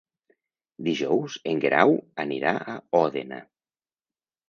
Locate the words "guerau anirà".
1.67-2.57